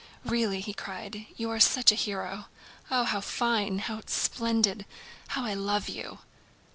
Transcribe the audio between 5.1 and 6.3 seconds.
How I love you!"